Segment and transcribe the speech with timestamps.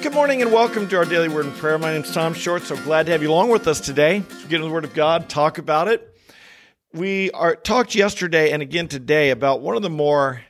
[0.00, 1.76] Good morning and welcome to our daily word and prayer.
[1.76, 2.62] My name is Tom Short.
[2.62, 4.20] So glad to have you along with us today.
[4.20, 6.16] Get into the Word of God, talk about it.
[6.92, 10.42] We are talked yesterday and again today about one of the more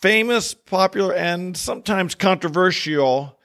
[0.00, 3.36] famous, popular, and sometimes controversial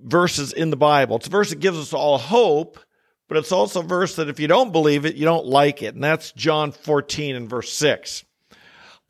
[0.00, 1.16] verses in the Bible.
[1.16, 2.80] It's a verse that gives us all hope,
[3.28, 5.94] but it's also a verse that if you don't believe it, you don't like it.
[5.94, 8.24] And that's John 14 and verse 6.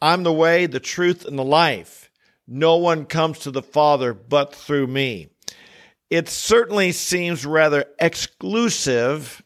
[0.03, 2.11] I'm the way, the truth, and the life.
[2.47, 5.31] No one comes to the Father but through me
[6.11, 9.43] it certainly seems rather exclusive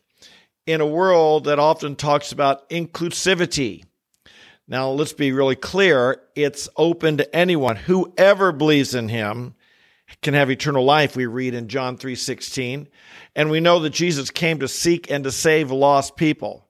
[0.67, 3.85] in a world that often talks about inclusivity.
[4.67, 6.21] Now, let's be really clear.
[6.35, 7.77] It's open to anyone.
[7.77, 9.55] Whoever believes in him
[10.21, 12.89] can have eternal life, we read in John 3:16.
[13.35, 16.69] And we know that Jesus came to seek and to save lost people.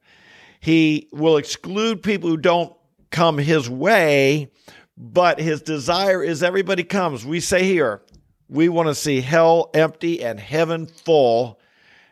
[0.61, 2.73] He will exclude people who don't
[3.11, 4.50] come his way,
[4.97, 7.25] but his desire is everybody comes.
[7.25, 8.02] We say here,
[8.48, 11.61] we want to see hell empty and heaven full.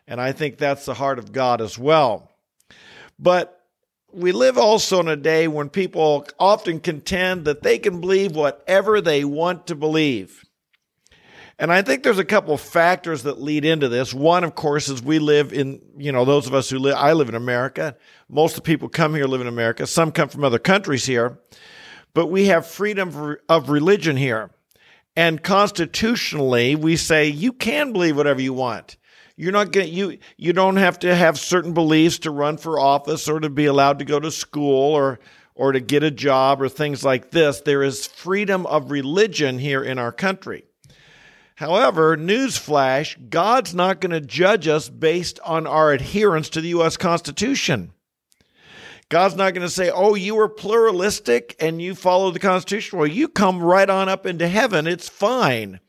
[0.07, 2.31] And I think that's the heart of God as well.
[3.19, 3.53] But
[4.13, 9.01] we live also in a day when people often contend that they can believe whatever
[9.01, 10.43] they want to believe.
[11.59, 14.13] And I think there's a couple of factors that lead into this.
[14.13, 17.13] One, of course, is we live in, you know, those of us who live, I
[17.13, 17.97] live in America.
[18.29, 19.87] Most of the people come here live in America.
[19.87, 21.39] Some come from other countries here.
[22.13, 24.51] But we have freedom of religion here.
[25.17, 28.97] And constitutionally, we say you can believe whatever you want.
[29.35, 33.27] You're not going you you don't have to have certain beliefs to run for office
[33.27, 35.19] or to be allowed to go to school or
[35.55, 37.61] or to get a job or things like this.
[37.61, 40.65] There is freedom of religion here in our country.
[41.55, 46.95] However, newsflash, God's not going to judge us based on our adherence to the US
[46.95, 47.91] Constitution.
[49.09, 52.99] God's not going to say, oh, you were pluralistic and you followed the Constitution.
[52.99, 54.85] Well, you come right on up into heaven.
[54.85, 55.79] It's fine.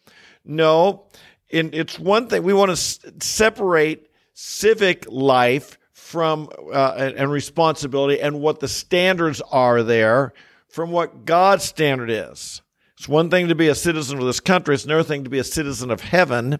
[0.44, 1.06] No,
[1.52, 2.42] and it's one thing.
[2.42, 9.82] We want to separate civic life from uh, and responsibility and what the standards are
[9.82, 10.32] there
[10.68, 12.62] from what God's standard is.
[12.96, 14.74] It's one thing to be a citizen of this country.
[14.74, 16.58] It's another thing to be a citizen of heaven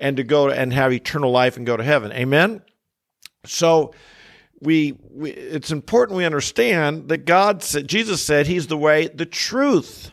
[0.00, 2.12] and to go and have eternal life and go to heaven.
[2.12, 2.62] Amen.
[3.44, 3.92] So
[4.60, 9.26] we, we it's important we understand that God said Jesus said he's the way, the
[9.26, 10.12] truth.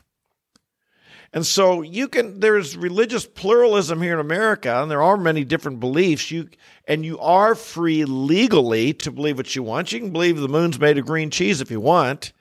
[1.31, 5.80] And so you can there's religious pluralism here in America and there are many different
[5.80, 6.50] beliefs you
[6.88, 9.92] and you are free legally to believe what you want.
[9.92, 12.34] You can believe the moon's made of green cheese if you want.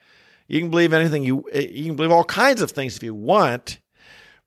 [0.47, 3.79] You can believe anything you you can believe all kinds of things if you want.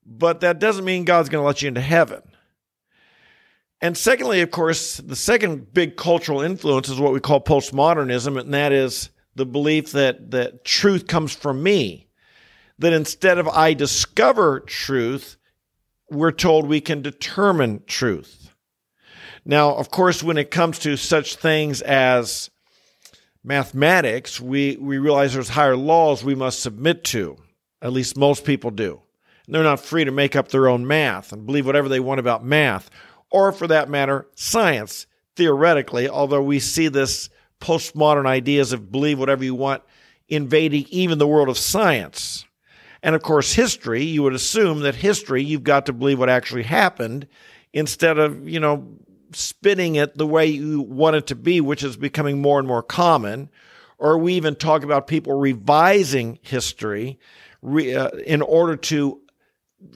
[0.05, 2.21] But that doesn't mean God's going to let you into heaven.
[3.81, 8.53] And secondly, of course, the second big cultural influence is what we call postmodernism, and
[8.53, 12.07] that is the belief that, that truth comes from me.
[12.79, 15.37] That instead of I discover truth,
[16.09, 18.51] we're told we can determine truth.
[19.45, 22.49] Now, of course, when it comes to such things as
[23.43, 27.37] mathematics, we, we realize there's higher laws we must submit to.
[27.81, 29.01] At least most people do.
[29.45, 32.19] And they're not free to make up their own math and believe whatever they want
[32.19, 32.89] about math
[33.31, 37.29] or for that matter, science, theoretically, although we see this
[37.59, 39.83] postmodern ideas of believe whatever you want
[40.29, 42.45] invading even the world of science.
[43.01, 46.63] And of course, history, you would assume that history, you've got to believe what actually
[46.63, 47.27] happened
[47.73, 48.97] instead of, you know,
[49.33, 52.83] spinning it the way you want it to be, which is becoming more and more
[52.83, 53.49] common.
[53.97, 57.19] Or we even talk about people revising history
[57.61, 59.21] re, uh, in order to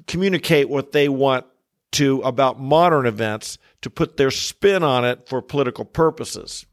[0.07, 1.45] communicate what they want
[1.93, 6.65] to about modern events to put their spin on it for political purposes.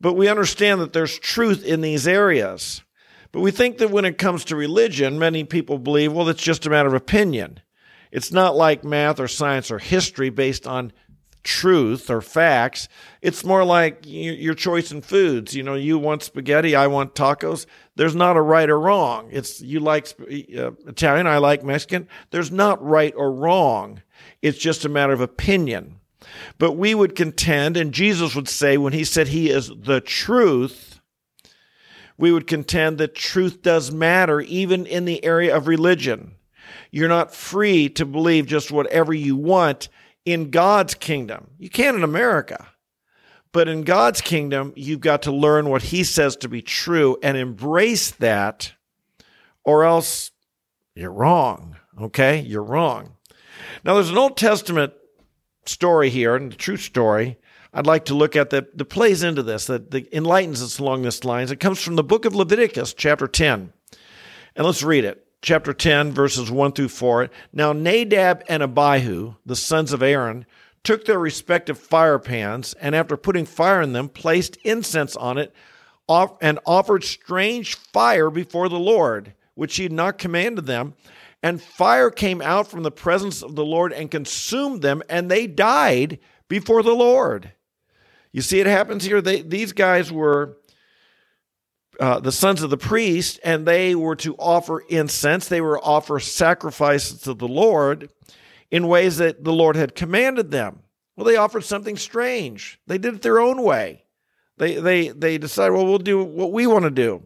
[0.00, 2.82] But we understand that there's truth in these areas.
[3.30, 6.66] But we think that when it comes to religion, many people believe, well, it's just
[6.66, 7.60] a matter of opinion.
[8.10, 10.92] It's not like math or science or history based on
[11.42, 12.88] truth or facts.
[13.20, 15.54] It's more like your choice in foods.
[15.54, 17.66] You know, you want spaghetti, I want tacos.
[17.96, 19.28] There's not a right or wrong.
[19.30, 22.08] It's you like uh, Italian, I like Mexican.
[22.30, 24.02] There's not right or wrong.
[24.40, 25.98] It's just a matter of opinion.
[26.58, 31.00] But we would contend, and Jesus would say when he said he is the truth,
[32.16, 36.36] we would contend that truth does matter even in the area of religion.
[36.90, 39.88] You're not free to believe just whatever you want
[40.24, 41.50] in God's kingdom.
[41.58, 42.68] You can in America.
[43.52, 47.36] But in God's kingdom, you've got to learn what He says to be true and
[47.36, 48.72] embrace that,
[49.62, 50.30] or else
[50.94, 51.76] you're wrong.
[52.00, 52.40] Okay?
[52.40, 53.16] You're wrong.
[53.84, 54.94] Now, there's an Old Testament
[55.66, 57.38] story here, and a true story.
[57.74, 61.02] I'd like to look at that that plays into this, that, that enlightens us along
[61.02, 61.50] this lines.
[61.50, 63.72] It comes from the book of Leviticus, chapter 10.
[64.56, 65.26] And let's read it.
[65.42, 67.28] Chapter 10, verses 1 through 4.
[67.52, 70.46] Now Nadab and Abihu, the sons of Aaron,
[70.84, 75.52] took their respective fire pans, and after putting fire in them, placed incense on it,
[76.40, 80.94] and offered strange fire before the Lord, which he had not commanded them.
[81.42, 85.46] And fire came out from the presence of the Lord and consumed them, and they
[85.46, 86.18] died
[86.48, 87.52] before the Lord.
[88.32, 89.20] You see, it happens here.
[89.20, 90.56] They, these guys were
[92.00, 95.48] uh, the sons of the priest, and they were to offer incense.
[95.48, 98.10] They were to offer sacrifices to the Lord
[98.70, 100.80] in ways that the Lord had commanded them.
[101.16, 102.80] Well, they offered something strange.
[102.86, 104.04] They did it their own way.
[104.56, 107.24] They they they decided, well, we'll do what we want to do.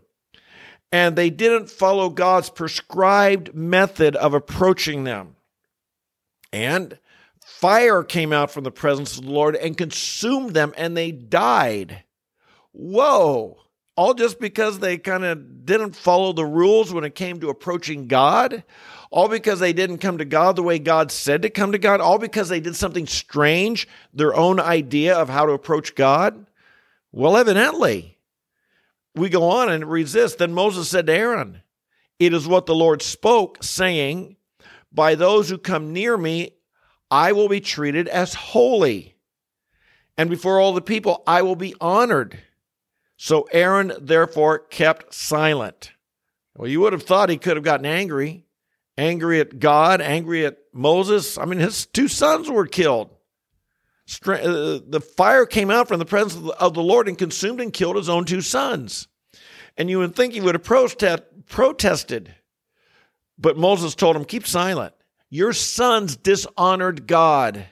[0.91, 5.37] And they didn't follow God's prescribed method of approaching them.
[6.53, 6.99] And
[7.45, 12.05] fire came out from the presence of the Lord and consumed them, and they died.
[12.73, 13.66] Whoa
[13.97, 18.07] all just because they kind of didn't follow the rules when it came to approaching
[18.07, 18.63] God,
[19.11, 22.01] all because they didn't come to God the way God said to come to God,
[22.01, 26.47] all because they did something strange, their own idea of how to approach God?
[27.11, 28.19] Well, evidently,
[29.15, 30.39] we go on and resist.
[30.39, 31.63] Then Moses said to Aaron,
[32.19, 34.37] It is what the Lord spoke, saying,
[34.93, 36.51] By those who come near me,
[37.11, 39.17] I will be treated as holy.
[40.19, 42.39] And before all the people, I will be honored.
[43.17, 45.93] So Aaron therefore kept silent.
[46.57, 48.45] Well, you would have thought he could have gotten angry,
[48.97, 51.37] angry at God, angry at Moses.
[51.39, 53.11] I mean, his two sons were killed.
[54.27, 57.97] Uh, the fire came out from the presence of the Lord and consumed and killed
[57.97, 59.09] his own two sons.
[59.77, 62.35] And you would think he would have protest, protested.
[63.39, 64.95] But Moses told him, Keep silent.
[65.29, 67.67] Your sons dishonored God.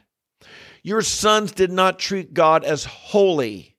[0.82, 3.73] Your sons did not treat God as holy.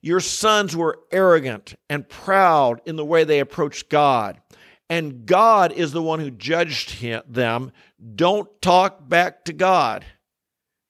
[0.00, 4.40] Your sons were arrogant and proud in the way they approached God.
[4.88, 7.72] And God is the one who judged him, them.
[8.14, 10.04] Don't talk back to God.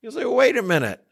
[0.03, 1.03] You say, wait a minute.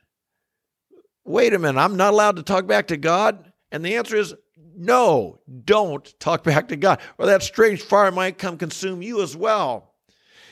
[1.24, 1.80] Wait a minute.
[1.80, 3.52] I'm not allowed to talk back to God?
[3.72, 4.34] And the answer is
[4.78, 9.34] no, don't talk back to God, or that strange fire might come consume you as
[9.34, 9.94] well.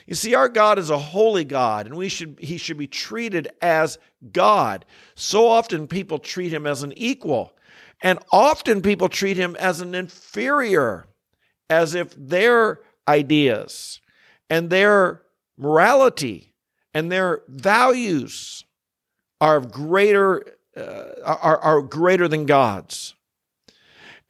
[0.06, 3.48] You see, our God is a holy God, and we should he should be treated
[3.62, 3.98] as
[4.32, 4.84] God.
[5.14, 7.52] So often people treat him as an equal,
[8.02, 11.06] and often people treat him as an inferior,
[11.70, 14.00] as if their ideas
[14.50, 15.22] and their
[15.56, 16.52] morality
[16.92, 18.64] and their values
[19.40, 20.44] are greater
[20.76, 23.14] uh, are, are greater than God's.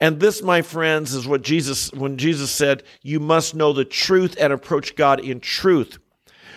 [0.00, 4.36] And this, my friends, is what Jesus, when Jesus said, You must know the truth
[4.38, 5.98] and approach God in truth.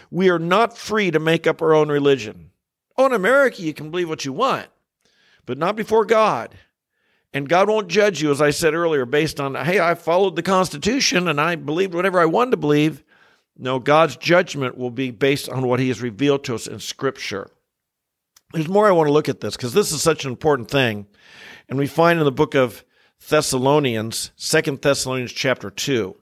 [0.09, 2.51] We are not free to make up our own religion.
[2.97, 4.67] Oh, in America, you can believe what you want,
[5.45, 6.55] but not before God.
[7.33, 10.41] And God won't judge you, as I said earlier, based on, hey, I followed the
[10.41, 13.03] Constitution and I believed whatever I wanted to believe.
[13.57, 17.51] No, God's judgment will be based on what He has revealed to us in Scripture.
[18.53, 21.05] There's more I want to look at this because this is such an important thing.
[21.67, 22.83] And we find in the book of
[23.29, 26.15] Thessalonians, Second Thessalonians chapter 2.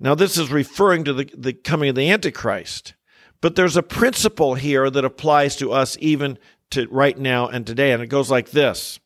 [0.00, 2.94] Now, this is referring to the, the coming of the Antichrist.
[3.40, 6.38] But there's a principle here that applies to us even
[6.70, 8.98] to right now and today, and it goes like this.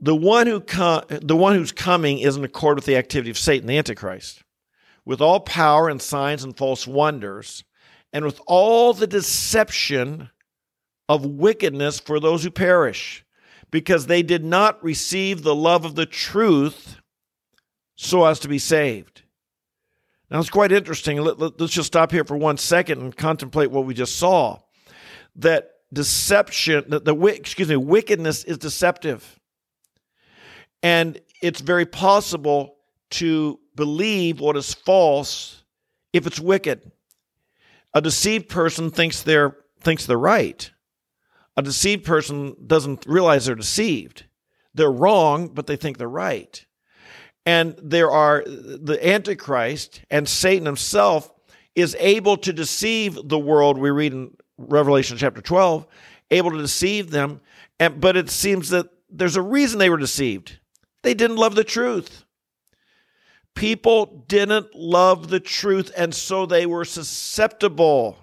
[0.00, 3.66] The one, who the one who's coming is in accord with the activity of Satan,
[3.66, 4.42] the Antichrist,
[5.04, 7.64] with all power and signs and false wonders,
[8.12, 10.30] and with all the deception
[11.08, 13.24] of wickedness for those who perish
[13.74, 16.98] because they did not receive the love of the truth
[17.96, 19.22] so as to be saved.
[20.30, 21.20] Now, it's quite interesting.
[21.20, 24.60] Let, us let, just stop here for one second and contemplate what we just saw.
[25.34, 29.40] That deception, that the excuse me, wickedness is deceptive,
[30.80, 32.76] and it's very possible
[33.10, 35.64] to believe what is false
[36.12, 36.92] if it's wicked.
[37.92, 40.70] A deceived person thinks they're thinks they're right.
[41.56, 44.24] A deceived person doesn't realize they're deceived.
[44.74, 46.64] They're wrong, but they think they're right.
[47.46, 51.30] And there are the Antichrist and Satan himself
[51.74, 53.78] is able to deceive the world.
[53.78, 55.86] We read in Revelation chapter 12,
[56.30, 57.40] able to deceive them.
[57.78, 60.58] And, but it seems that there's a reason they were deceived.
[61.02, 62.24] They didn't love the truth.
[63.54, 68.18] People didn't love the truth, and so they were susceptible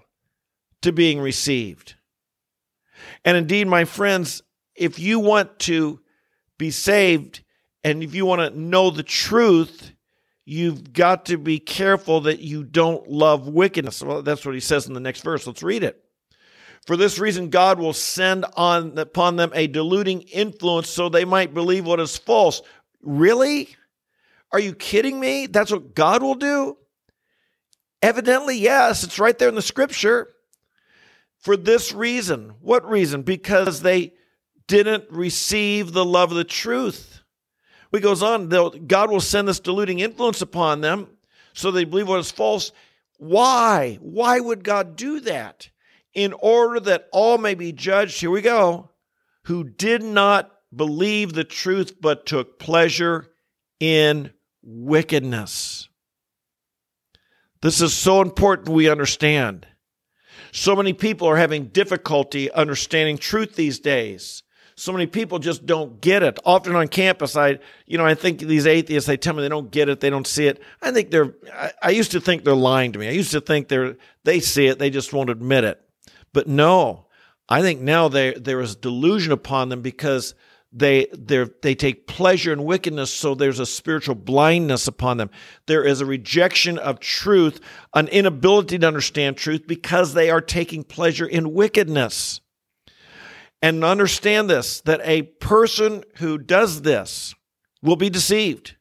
[0.81, 1.95] to being received.
[3.25, 4.41] And indeed, my friends,
[4.75, 5.99] if you want to
[6.57, 7.43] be saved
[7.83, 9.91] and if you want to know the truth,
[10.45, 14.01] you've got to be careful that you don't love wickedness.
[14.01, 15.45] Well, that's what he says in the next verse.
[15.47, 16.03] Let's read it.
[16.85, 21.53] For this reason, God will send on upon them a deluding influence so they might
[21.53, 22.61] believe what is false.
[23.03, 23.75] Really?
[24.51, 25.45] Are you kidding me?
[25.45, 26.77] That's what God will do?
[28.01, 30.29] Evidently, yes, it's right there in the scripture.
[31.41, 32.53] For this reason.
[32.61, 33.23] What reason?
[33.23, 34.13] Because they
[34.67, 37.21] didn't receive the love of the truth.
[37.91, 41.09] He goes on, God will send this deluding influence upon them
[41.53, 42.71] so they believe what is false.
[43.17, 43.97] Why?
[44.01, 45.69] Why would God do that?
[46.13, 48.91] In order that all may be judged, here we go,
[49.43, 53.27] who did not believe the truth but took pleasure
[53.79, 54.31] in
[54.63, 55.89] wickedness.
[57.61, 59.67] This is so important we understand.
[60.51, 64.43] So many people are having difficulty understanding truth these days.
[64.75, 66.39] So many people just don't get it.
[66.43, 69.69] Often on campus, I, you know, I think these atheists, they tell me they don't
[69.69, 70.61] get it, they don't see it.
[70.81, 73.07] I think they're, I, I used to think they're lying to me.
[73.07, 75.81] I used to think they're, they see it, they just won't admit it.
[76.33, 77.05] But no,
[77.47, 80.33] I think now they, there is delusion upon them because
[80.71, 81.07] they
[81.61, 85.29] they take pleasure in wickedness so there's a spiritual blindness upon them.
[85.65, 87.59] There is a rejection of truth
[87.93, 92.39] an inability to understand truth because they are taking pleasure in wickedness.
[93.61, 97.35] And understand this that a person who does this
[97.81, 98.75] will be deceived.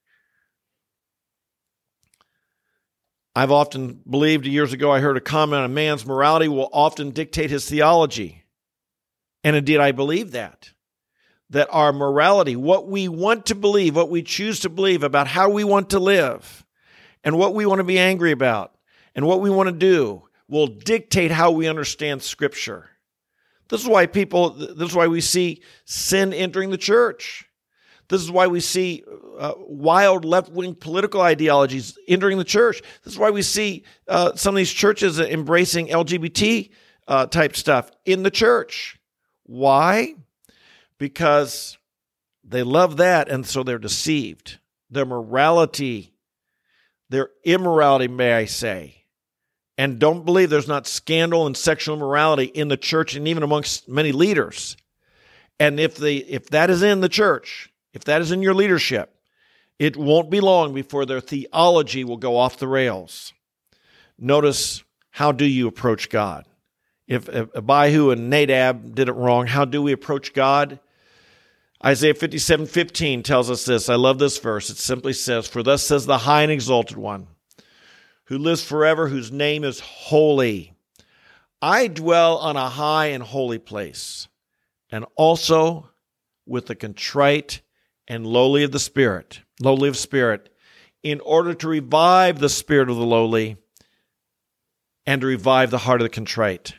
[3.34, 7.50] I've often believed years ago i heard a comment a man's morality will often dictate
[7.50, 8.44] his theology.
[9.42, 10.70] And indeed i believe that
[11.50, 15.50] that our morality, what we want to believe, what we choose to believe about how
[15.50, 16.64] we want to live,
[17.22, 18.74] and what we want to be angry about,
[19.14, 22.88] and what we want to do, will dictate how we understand Scripture.
[23.68, 27.44] This is why people, this is why we see sin entering the church.
[28.08, 29.04] This is why we see
[29.38, 32.82] uh, wild left wing political ideologies entering the church.
[33.04, 36.70] This is why we see uh, some of these churches embracing LGBT
[37.06, 38.98] uh, type stuff in the church.
[39.44, 40.16] Why?
[41.00, 41.78] Because
[42.44, 44.58] they love that and so they're deceived.
[44.90, 46.12] Their morality,
[47.08, 49.06] their immorality, may I say,
[49.78, 53.88] and don't believe there's not scandal and sexual immorality in the church and even amongst
[53.88, 54.76] many leaders.
[55.58, 59.14] And if the if that is in the church, if that is in your leadership,
[59.78, 63.32] it won't be long before their theology will go off the rails.
[64.18, 66.44] Notice how do you approach God?
[67.08, 70.78] If Abihu and Nadab did it wrong, how do we approach God?
[71.84, 73.88] Isaiah 57 15 tells us this.
[73.88, 74.68] I love this verse.
[74.68, 77.26] It simply says, For thus says the high and exalted one,
[78.24, 80.74] who lives forever, whose name is holy.
[81.62, 84.28] I dwell on a high and holy place,
[84.90, 85.90] and also
[86.46, 87.62] with the contrite
[88.06, 90.52] and lowly of the spirit, lowly of spirit,
[91.02, 93.56] in order to revive the spirit of the lowly
[95.06, 96.74] and to revive the heart of the contrite.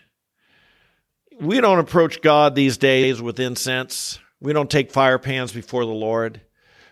[1.40, 5.92] We don't approach God these days with incense we don't take fire pans before the
[5.92, 6.42] Lord.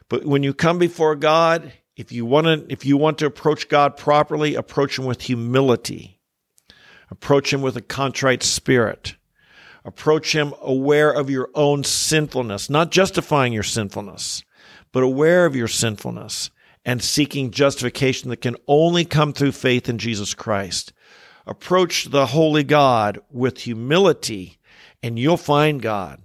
[0.08, 3.68] But when you come before God, if you want to if you want to approach
[3.68, 6.20] God properly, approach him with humility.
[7.12, 9.16] Approach him with a contrite spirit.
[9.84, 14.44] Approach him aware of your own sinfulness, not justifying your sinfulness,
[14.92, 16.52] but aware of your sinfulness
[16.86, 20.94] and seeking justification that can only come through faith in Jesus Christ.
[21.48, 24.60] Approach the holy God with humility
[25.02, 26.22] and you'll find God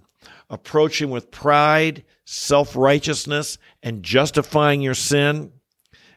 [0.49, 5.51] approach Him with pride, self righteousness, and justifying your sin.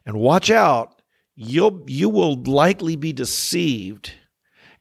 [0.04, 1.02] And watch out,
[1.34, 4.12] you'll, you will likely be deceived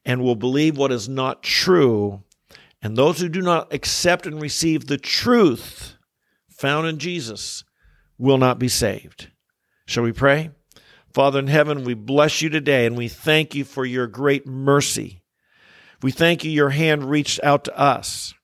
[0.04, 2.22] and will believe what is not true.
[2.80, 5.96] And those who do not accept and receive the truth
[6.48, 7.64] found in Jesus
[8.16, 9.30] will not be saved.
[9.86, 10.50] Shall we pray?
[11.12, 15.22] Father in heaven, we bless you today and we thank you for your great mercy.
[16.02, 18.34] We thank you, your hand reached out to us.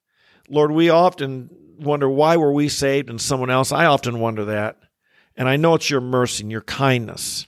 [0.48, 3.72] Lord, we often wonder why were we saved and someone else.
[3.72, 4.78] I often wonder that.
[5.36, 7.46] And I know it's your mercy and your kindness.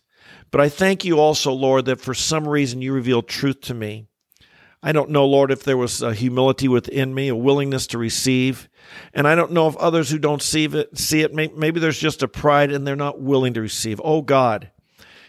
[0.50, 4.06] But I thank you also, Lord, that for some reason you revealed truth to me.
[4.82, 8.68] I don't know, Lord, if there was a humility within me, a willingness to receive.
[9.12, 12.22] And I don't know if others who don't see it, see it maybe there's just
[12.22, 14.00] a pride and they're not willing to receive.
[14.04, 14.70] Oh, God,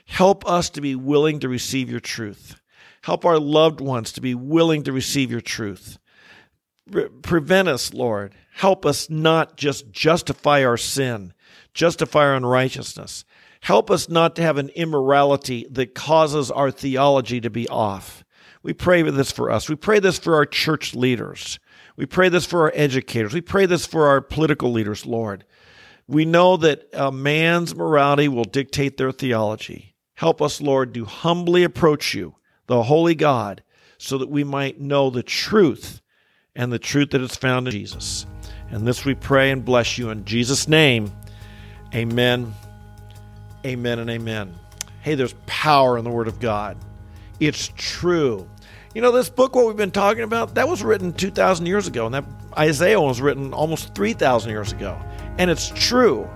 [0.06, 2.60] help us to be willing to receive your truth.
[3.02, 5.98] Help our loved ones to be willing to receive your truth
[7.22, 8.34] prevent us, Lord.
[8.54, 11.34] Help us not just justify our sin,
[11.74, 13.26] justify our unrighteousness.
[13.62, 18.24] Help us not to have an immorality that causes our theology to be off.
[18.64, 19.70] We pray this for us.
[19.70, 21.60] We pray this for our church leaders.
[21.96, 23.34] We pray this for our educators.
[23.34, 25.46] We pray this for our political leaders, Lord.
[26.08, 29.96] We know that a man's morality will dictate their theology.
[30.16, 32.36] Help us, Lord, to humbly approach you,
[32.68, 33.64] the holy God,
[33.98, 36.02] so that we might know the truth
[36.58, 38.26] and the truth that is found in Jesus.
[38.70, 41.14] And this we pray and bless you in Jesus' name.
[41.96, 42.54] Amen.
[43.66, 44.54] Amen and amen.
[45.02, 46.76] Hey, there's power in the Word of God.
[47.40, 48.50] It's true.
[48.94, 52.08] You know, this book, what we've been talking about, that was written 2,000 years ago,
[52.08, 52.26] and that
[52.58, 55.00] Isaiah was written almost 3,000 years ago.
[55.38, 56.28] And it's true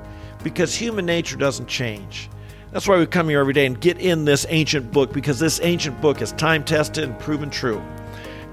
[0.44, 2.30] because human nature doesn't change.
[2.72, 5.60] That's why we come here every day and get in this ancient book because this
[5.64, 7.84] ancient book is time tested and proven true.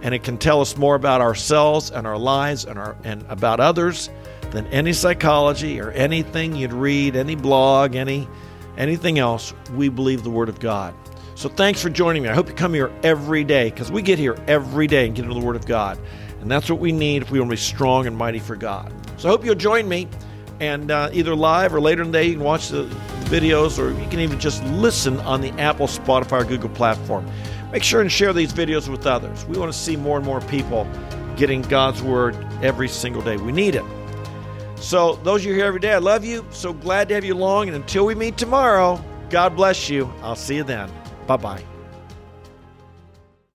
[0.02, 3.60] And it can tell us more about ourselves and our lives and, our, and about
[3.60, 4.10] others
[4.50, 8.28] than any psychology or anything you'd read, any blog, any
[8.78, 9.52] anything else.
[9.74, 10.94] We believe the Word of God.
[11.34, 12.28] So thanks for joining me.
[12.28, 15.24] I hope you come here every day because we get here every day and get
[15.24, 15.98] into the Word of God.
[16.40, 18.92] And that's what we need if we want to be strong and mighty for God.
[19.18, 20.08] So I hope you'll join me.
[20.60, 22.84] And uh, either live or later in the day, you can watch the
[23.26, 27.24] videos or you can even just listen on the Apple, Spotify, or Google platform.
[27.72, 29.44] Make sure and share these videos with others.
[29.46, 30.88] We want to see more and more people
[31.36, 33.36] getting God's Word every single day.
[33.36, 33.84] We need it.
[34.76, 36.46] So, those of you here every day, I love you.
[36.50, 37.68] So glad to have you along.
[37.68, 40.12] And until we meet tomorrow, God bless you.
[40.22, 40.90] I'll see you then.
[41.26, 41.77] Bye bye.